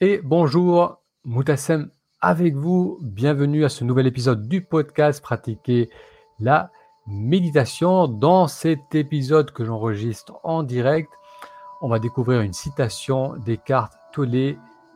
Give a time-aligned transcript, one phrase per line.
[0.00, 1.90] Et bonjour, Moutassem
[2.20, 3.00] avec vous.
[3.02, 5.90] Bienvenue à ce nouvel épisode du podcast Pratiquer
[6.38, 6.70] la
[7.08, 8.06] méditation.
[8.06, 11.10] Dans cet épisode que j'enregistre en direct,
[11.82, 14.54] on va découvrir une citation d'Eckhart Tolle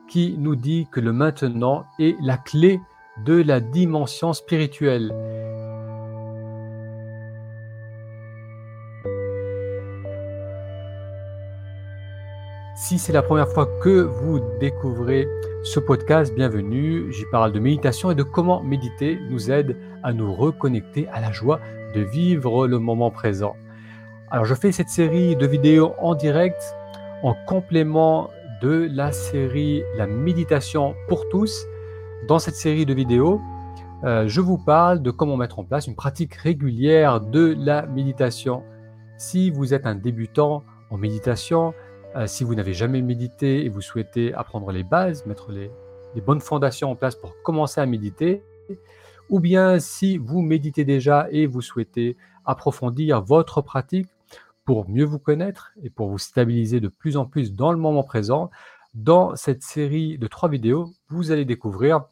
[0.08, 2.80] qui nous dit que le maintenant est la clé
[3.24, 5.12] de la dimension spirituelle.
[12.84, 15.28] Si c'est la première fois que vous découvrez
[15.62, 17.12] ce podcast, bienvenue.
[17.12, 21.30] J'y parle de méditation et de comment méditer nous aide à nous reconnecter à la
[21.30, 21.60] joie
[21.94, 23.54] de vivre le moment présent.
[24.32, 26.60] Alors je fais cette série de vidéos en direct
[27.22, 28.30] en complément
[28.60, 31.64] de la série La méditation pour tous.
[32.26, 33.40] Dans cette série de vidéos,
[34.02, 38.64] euh, je vous parle de comment mettre en place une pratique régulière de la méditation.
[39.18, 41.74] Si vous êtes un débutant en méditation,
[42.16, 45.70] euh, si vous n'avez jamais médité et vous souhaitez apprendre les bases, mettre les,
[46.20, 48.42] bonnes fondations en place pour commencer à méditer,
[49.30, 54.08] ou bien si vous méditez déjà et vous souhaitez approfondir votre pratique
[54.64, 58.02] pour mieux vous connaître et pour vous stabiliser de plus en plus dans le moment
[58.02, 58.50] présent,
[58.94, 62.04] dans cette série de trois vidéos, vous allez découvrir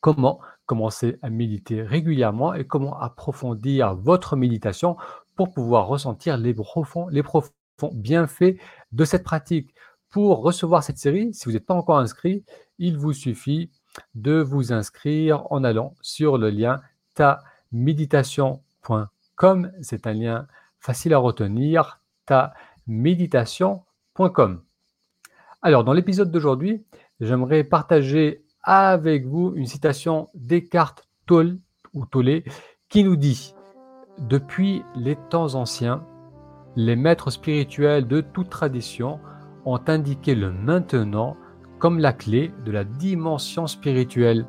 [0.00, 4.96] comment commencer à méditer régulièrement et comment approfondir votre méditation
[5.36, 7.52] pour pouvoir ressentir les profonds, les profonds
[7.92, 8.56] bienfaits
[8.92, 9.74] de cette pratique.
[10.10, 12.44] Pour recevoir cette série, si vous n'êtes pas encore inscrit,
[12.78, 13.72] il vous suffit
[14.14, 16.80] de vous inscrire en allant sur le lien
[17.14, 19.72] taméditation.com.
[19.82, 20.46] C'est un lien
[20.78, 24.62] facile à retenir, taméditation.com.
[25.62, 26.84] Alors, dans l'épisode d'aujourd'hui,
[27.20, 30.94] j'aimerais partager avec vous une citation d'Eckhart
[31.26, 31.58] Tolle
[31.92, 32.44] ou Tolle
[32.88, 33.56] qui nous dit
[34.18, 36.06] Depuis les temps anciens,
[36.76, 39.20] les maîtres spirituels de toute tradition
[39.64, 41.36] ont indiqué le maintenant
[41.78, 44.46] comme la clé de la dimension spirituelle.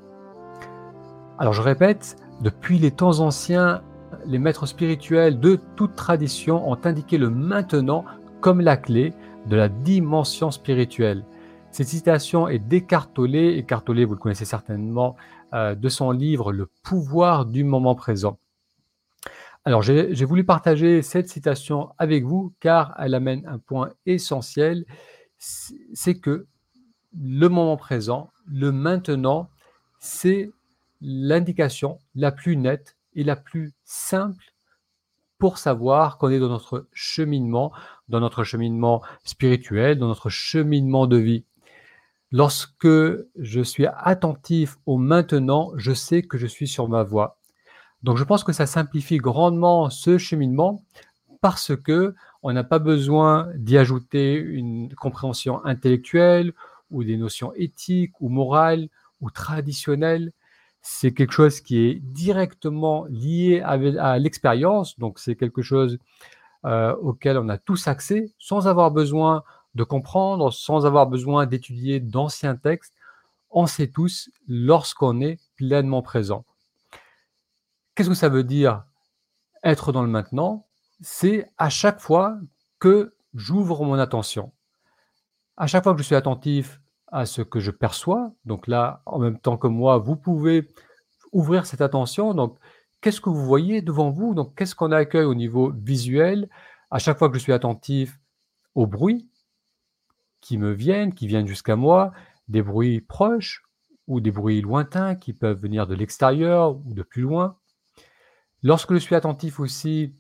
[1.37, 3.81] Alors je répète, depuis les temps anciens,
[4.25, 8.05] les maîtres spirituels de toute tradition ont indiqué le maintenant
[8.41, 9.13] comme la clé
[9.47, 11.23] de la dimension spirituelle.
[11.71, 15.16] Cette citation est décartolée, et vous le connaissez certainement,
[15.53, 18.38] euh, de son livre Le pouvoir du moment présent.
[19.67, 24.85] Alors, j'ai voulu partager cette citation avec vous car elle amène un point essentiel,
[25.39, 26.45] c'est que
[27.19, 29.49] le moment présent, le maintenant,
[29.99, 30.51] c'est
[31.01, 34.53] l'indication la plus nette et la plus simple
[35.39, 37.73] pour savoir qu'on est dans notre cheminement,
[38.07, 41.43] dans notre cheminement spirituel, dans notre cheminement de vie.
[42.31, 47.39] Lorsque je suis attentif au maintenant, je sais que je suis sur ma voie.
[48.05, 50.83] Donc je pense que ça simplifie grandement ce cheminement
[51.41, 56.53] parce que on n'a pas besoin d'y ajouter une compréhension intellectuelle
[56.91, 58.89] ou des notions éthiques ou morales
[59.21, 60.33] ou traditionnelles.
[60.83, 65.97] C'est quelque chose qui est directement lié à, l'expérience, donc c'est quelque chose
[66.65, 71.99] euh, auquel on a tous accès sans avoir besoin de comprendre, sans avoir besoin d'étudier
[71.99, 72.94] d'anciens textes.
[73.49, 76.45] On sait tous lorsqu'on est pleinement présent.
[77.95, 78.83] Qu'est-ce que ça veut dire
[79.63, 80.67] être dans le maintenant?
[81.01, 82.38] C'est à chaque fois
[82.79, 84.51] que j'ouvre mon attention.
[85.57, 89.19] À chaque fois que je suis attentif à ce que je perçois, donc là, en
[89.19, 90.67] même temps que moi, vous pouvez
[91.31, 92.33] ouvrir cette attention.
[92.33, 92.59] Donc,
[93.00, 94.33] qu'est-ce que vous voyez devant vous?
[94.33, 96.50] Donc, qu'est-ce qu'on accueille au niveau visuel?
[96.91, 98.19] À chaque fois que je suis attentif
[98.73, 99.29] aux bruits
[100.41, 102.12] qui me viennent, qui viennent jusqu'à moi,
[102.50, 103.63] des bruits proches
[104.07, 107.57] ou des bruits lointains qui peuvent venir de l'extérieur ou de plus loin.
[108.65, 110.15] Lorsque je suis attentif aussi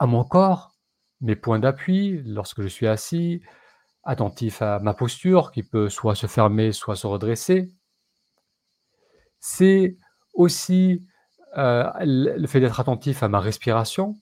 [0.00, 0.74] à mon corps,
[1.20, 3.40] mes points d'appui, lorsque je suis assis,
[4.02, 7.72] attentif à ma posture qui peut soit se fermer, soit se redresser,
[9.38, 9.96] c'est
[10.34, 11.06] aussi
[11.56, 14.16] euh, le fait d'être attentif à ma respiration.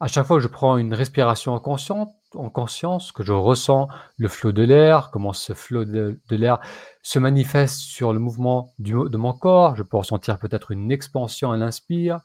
[0.00, 4.28] À chaque fois que je prends une respiration consciente, en conscience, que je ressens le
[4.28, 6.60] flot de l'air, comment ce flot de, l'air
[7.02, 9.76] se manifeste sur le mouvement de mon corps.
[9.76, 12.20] Je peux ressentir peut-être une expansion à l'inspire,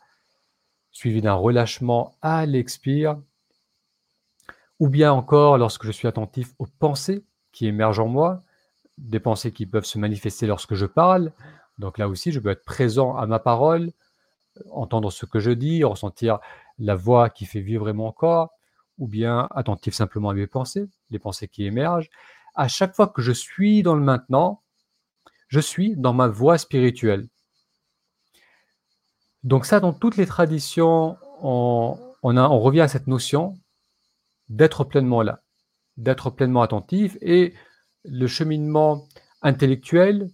[0.91, 3.17] suivi d'un relâchement à l'expire.
[4.79, 8.43] Ou bien encore lorsque je suis attentif aux pensées qui émergent en moi,
[8.97, 11.31] des pensées qui peuvent se manifester lorsque je parle.
[11.79, 13.91] Donc là aussi, je peux être présent à ma parole,
[14.71, 16.39] entendre ce que je dis, ressentir
[16.79, 18.56] la voix qui fait vivre mon corps
[18.97, 22.09] ou bien attentif simplement à mes pensées, les pensées qui émergent.
[22.55, 24.63] À chaque fois que je suis dans le maintenant,
[25.47, 27.27] je suis dans ma voie spirituelle.
[29.43, 33.57] Donc ça, dans toutes les traditions, on, on revient à cette notion
[34.49, 35.41] d'être pleinement là,
[35.95, 37.17] d'être pleinement attentif.
[37.21, 37.53] Et
[38.03, 39.07] le cheminement
[39.41, 40.29] intellectuel,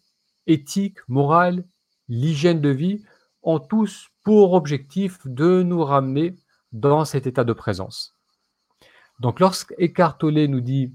[0.48, 1.65] éthique, moral,
[2.07, 3.04] l'hygiène de vie
[3.44, 6.36] ont tous pour objectif de nous ramener
[6.71, 8.15] dans cet état de présence.
[9.24, 10.94] Donc lorsqu'Eckhart Tolle nous dit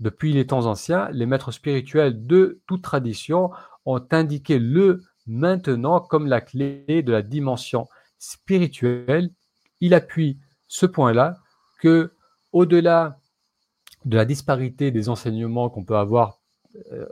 [0.00, 3.50] depuis les temps anciens, les maîtres spirituels de toute tradition
[3.86, 9.30] ont indiqué le maintenant comme la clé de la dimension spirituelle.
[9.80, 11.38] Il appuie ce point-là
[11.80, 12.12] que
[12.52, 13.18] au-delà
[14.04, 16.42] de la disparité des enseignements qu'on peut avoir
[16.92, 17.06] euh,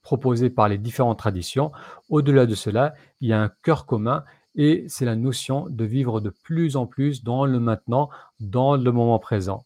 [0.00, 1.70] proposés par les différentes traditions,
[2.08, 4.24] au-delà de cela, il y a un cœur commun
[4.54, 8.10] et c'est la notion de vivre de plus en plus dans le maintenant,
[8.40, 9.64] dans le moment présent.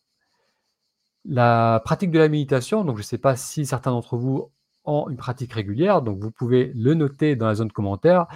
[1.25, 4.51] La pratique de la méditation, donc je ne sais pas si certains d'entre vous
[4.85, 8.27] ont une pratique régulière, donc vous pouvez le noter dans la zone commentaire.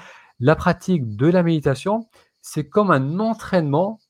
[0.40, 2.08] La pratique de la méditation,
[2.40, 4.00] c'est comme un entraînement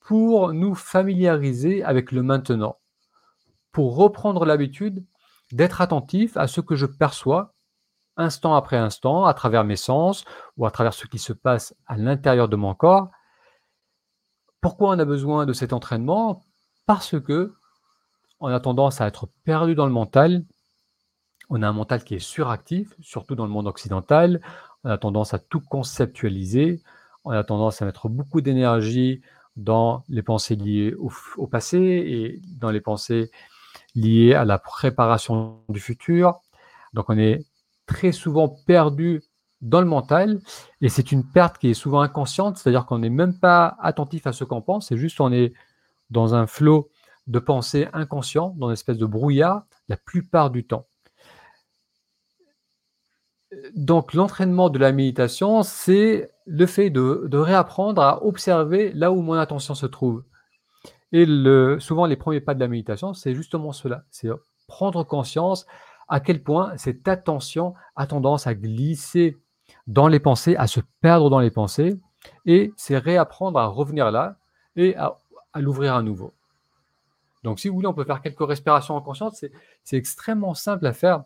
[0.00, 2.76] pour nous familiariser avec le maintenant,
[3.72, 5.04] pour reprendre l'habitude
[5.52, 7.55] d'être attentif à ce que je perçois
[8.16, 10.24] instant après instant à travers mes sens
[10.56, 13.10] ou à travers ce qui se passe à l'intérieur de mon corps.
[14.60, 16.42] Pourquoi on a besoin de cet entraînement?
[16.86, 17.54] Parce que
[18.40, 20.44] on a tendance à être perdu dans le mental.
[21.48, 24.40] On a un mental qui est suractif, surtout dans le monde occidental.
[24.84, 26.82] On a tendance à tout conceptualiser.
[27.24, 29.22] On a tendance à mettre beaucoup d'énergie
[29.56, 33.30] dans les pensées liées au, passé et dans les pensées
[33.94, 36.40] liées à la préparation du futur.
[36.92, 37.44] Donc on est
[37.86, 39.22] très souvent perdu
[39.62, 40.40] dans le mental
[40.80, 44.32] et c'est une perte qui est souvent inconsciente, c'est-à-dire qu'on n'est même pas attentif à
[44.32, 45.52] ce qu'on pense, c'est juste on est
[46.10, 46.90] dans un flot
[47.26, 50.86] de pensée inconscient, dans une espèce de brouillard, la plupart du temps.
[53.74, 59.34] Donc l'entraînement de la méditation, c'est le fait de, réapprendre à observer là où mon
[59.34, 60.24] attention se trouve.
[61.12, 61.24] Et
[61.78, 64.28] souvent, les premiers pas de la méditation, c'est justement cela, c'est
[64.66, 65.66] prendre conscience
[66.08, 69.36] à quel point cette attention a tendance à glisser
[69.86, 71.98] dans les pensées, à se perdre dans les pensées,
[72.44, 74.36] et c'est réapprendre à revenir là
[74.76, 75.16] et à
[75.56, 76.32] l'ouvrir à nouveau.
[77.46, 79.44] Donc, si vous voulez, on peut faire quelques respirations en conscience.
[79.84, 81.22] C'est extrêmement simple à faire.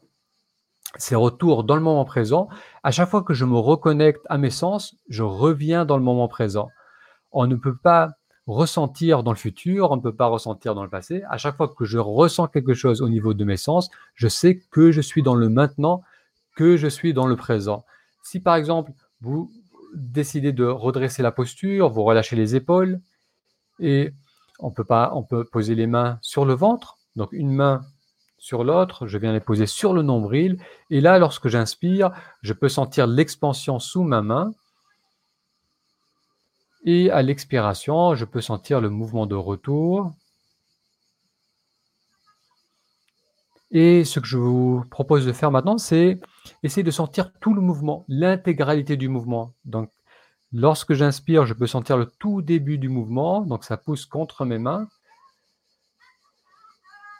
[0.96, 2.48] Ces retours dans le moment présent.
[2.82, 6.28] À chaque fois que je me reconnecte à mes sens, je reviens dans le moment
[6.28, 6.68] présent.
[7.32, 8.10] On ne peut pas
[8.50, 11.22] ressentir dans le futur, on ne peut pas ressentir dans le passé.
[11.28, 14.60] À chaque fois que je ressens quelque chose au niveau de mes sens, je sais
[14.70, 16.02] que je suis dans le maintenant,
[16.56, 17.84] que je suis dans le présent.
[18.22, 19.50] Si par exemple, vous
[19.94, 23.00] décidez de redresser la posture, vous relâchez les épaules
[23.78, 24.12] et
[24.58, 27.82] on peut, pas, on peut poser les mains sur le ventre, donc une main
[28.38, 30.58] sur l'autre, je viens les poser sur le nombril,
[30.88, 32.10] et là, lorsque j'inspire,
[32.42, 34.52] je peux sentir l'expansion sous ma main,
[36.84, 40.12] et à l'expiration, je peux sentir le mouvement de retour.
[43.70, 46.18] Et ce que je vous propose de faire maintenant, c'est
[46.62, 49.54] essayer de sentir tout le mouvement, l'intégralité du mouvement.
[49.64, 49.90] Donc,
[50.52, 54.58] Lorsque j'inspire, je peux sentir le tout début du mouvement, donc ça pousse contre mes
[54.58, 54.88] mains.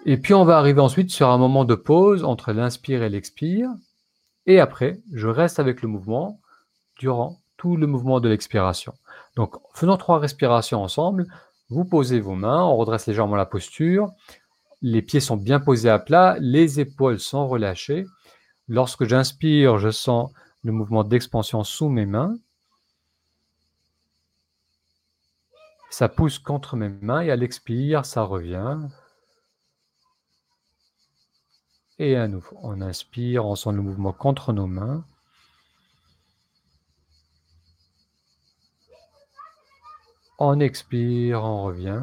[0.04, 3.68] Et puis on va arriver ensuite sur un moment de pause entre l'inspire et l'expire.
[4.46, 6.40] Et après, je reste avec le mouvement
[6.98, 8.94] durant tout le mouvement de l'expiration.
[9.37, 11.27] Donc, faisons trois respirations ensemble.
[11.69, 14.11] Vous posez vos mains, on redresse légèrement la posture.
[14.82, 18.06] Les pieds sont bien posés à plat, les épaules sont relâchées.
[18.69, 20.31] Lorsque j'inspire, je sens
[20.63, 22.37] le mouvement d'expansion sous mes mains.
[25.91, 28.79] Ça pousse contre mes mains et à l'expire, ça revient.
[31.99, 35.05] Et à nouveau, on inspire, on sent le mouvement contre nos mains.
[40.43, 42.01] On expire, on revient.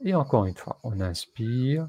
[0.00, 1.88] Et encore une fois, on inspire.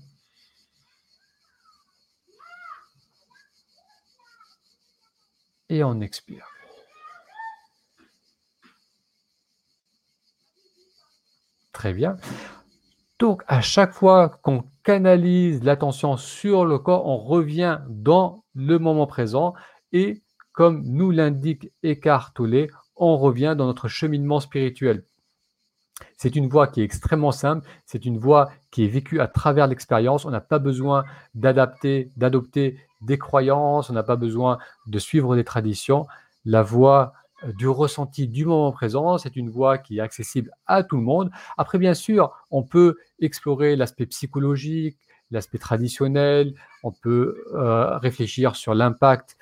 [5.69, 6.47] Et on expire.
[11.71, 12.17] Très bien.
[13.19, 19.05] Donc, à chaque fois qu'on canalise l'attention sur le corps, on revient dans le moment
[19.05, 19.53] présent
[19.91, 25.03] et, comme nous l'indique Eckhart Tolle, on revient dans notre cheminement spirituel.
[26.17, 29.67] C'est une voie qui est extrêmement simple, c'est une voie qui est vécue à travers
[29.67, 30.25] l'expérience.
[30.25, 31.03] On n'a pas besoin
[31.35, 36.07] d'adapter, d'adopter des croyances, on n'a pas besoin de suivre des traditions.
[36.45, 37.13] La voie
[37.57, 39.17] du ressenti du moment présent.
[39.17, 41.31] C'est une voie qui est accessible à tout le monde.
[41.57, 44.97] Après, bien sûr, on peut explorer l'aspect psychologique,
[45.31, 46.53] l'aspect traditionnel,
[46.83, 49.37] on peut euh, réfléchir sur l'impact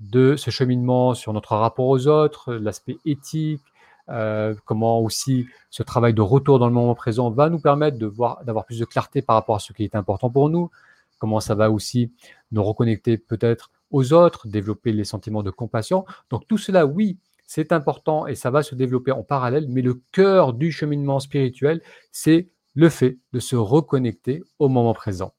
[0.00, 3.62] de ce cheminement sur notre rapport aux autres, l'aspect éthique,
[4.10, 8.06] euh, comment aussi ce travail de retour dans le moment présent va nous permettre de
[8.06, 10.70] voir, d'avoir plus de clarté par rapport à ce qui est important pour nous,
[11.18, 12.12] comment ça va aussi
[12.52, 16.04] nous reconnecter peut-être aux autres, développer les sentiments de compassion.
[16.28, 20.02] Donc tout cela, oui, c'est important et ça va se développer en parallèle, mais le
[20.12, 21.80] cœur du cheminement spirituel,
[22.12, 25.32] c'est le fait de se reconnecter au moment présent.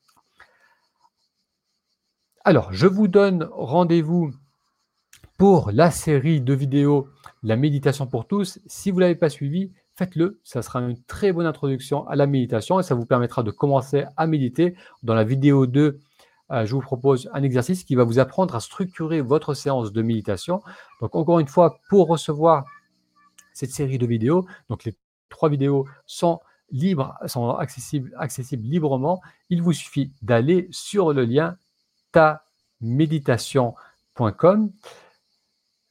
[2.45, 4.31] Alors, je vous donne rendez-vous
[5.37, 7.07] pour la série de vidéos
[7.43, 8.59] La méditation pour tous.
[8.67, 10.39] Si vous ne l'avez pas suivi, faites-le.
[10.43, 14.05] Ça sera une très bonne introduction à la méditation et ça vous permettra de commencer
[14.15, 14.75] à méditer.
[15.03, 15.99] Dans la vidéo 2,
[16.51, 20.01] euh, je vous propose un exercice qui va vous apprendre à structurer votre séance de
[20.01, 20.61] méditation.
[21.01, 22.63] Donc, encore une fois, pour recevoir
[23.53, 24.95] cette série de vidéos, donc les
[25.29, 26.39] trois vidéos sont
[26.71, 29.21] libres, sont accessibles, accessibles librement.
[29.49, 31.57] Il vous suffit d'aller sur le lien
[32.11, 34.71] ta-méditation.com.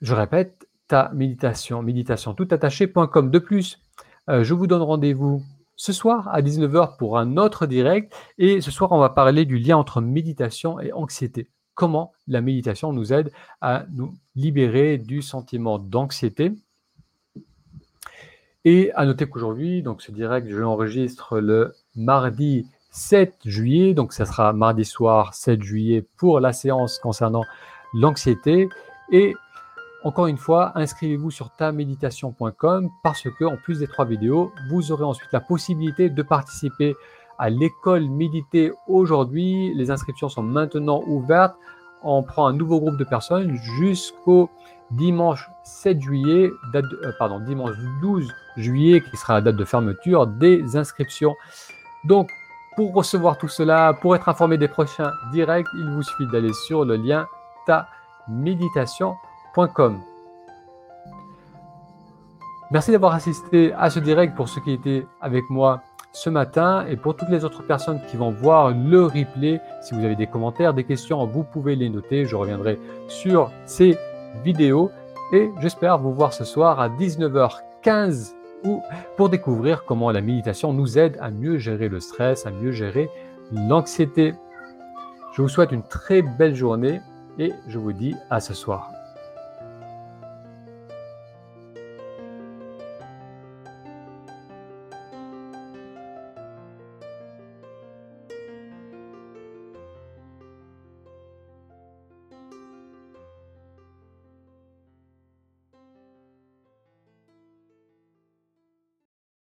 [0.04, 3.30] Je répète, ta méditation, méditation tout attaché.com.
[3.30, 3.80] De plus,
[4.28, 5.42] euh, je vous donne rendez-vous
[5.76, 8.14] ce soir à 19h pour un autre direct.
[8.36, 11.48] Et ce soir, on va parler du lien entre méditation et anxiété.
[11.74, 13.32] Comment la méditation nous aide
[13.62, 16.52] à nous libérer du sentiment d'anxiété.
[18.66, 23.94] Et à noter qu'aujourd'hui, donc ce direct, je l'enregistre le mardi 7 juillet.
[23.94, 27.44] Donc, ça sera mardi soir 7 juillet pour la séance concernant
[27.94, 28.68] l'anxiété.
[29.10, 29.34] Et
[30.04, 35.04] encore une fois, inscrivez-vous sur taméditation.com parce que, en plus des trois vidéos, vous aurez
[35.04, 36.94] ensuite la possibilité de participer
[37.38, 39.72] à l'école méditer aujourd'hui.
[39.74, 41.56] Les inscriptions sont maintenant ouvertes.
[42.02, 44.50] On prend un nouveau groupe de personnes jusqu'au
[44.90, 50.26] dimanche 7 juillet, date euh, pardon, dimanche 12 juillet, qui sera la date de fermeture
[50.26, 51.34] des inscriptions.
[52.04, 52.28] Donc,
[52.76, 56.84] pour recevoir tout cela, pour être informé des prochains directs, il vous suffit d'aller sur
[56.84, 57.26] le lien
[62.70, 65.82] Merci d'avoir assisté à ce direct pour ceux qui étaient avec moi
[66.12, 69.60] ce matin et pour toutes les autres personnes qui vont voir le replay.
[69.82, 72.24] Si vous avez des commentaires, des questions, vous pouvez les noter.
[72.24, 73.96] Je reviendrai sur ces
[74.42, 74.90] vidéos
[75.32, 78.32] et j'espère vous voir ce soir à 19h15
[78.64, 78.82] ou
[79.16, 83.10] pour découvrir comment la méditation nous aide à mieux gérer le stress, à mieux gérer
[83.52, 84.34] l'anxiété.
[85.34, 87.00] Je vous souhaite une très belle journée
[87.38, 88.90] et je vous dis à ce soir.